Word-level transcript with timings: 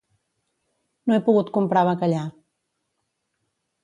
No 1.11 1.17
he 1.17 1.19
pogut 1.27 1.51
comprar 1.57 1.83
bacallà 1.89 2.23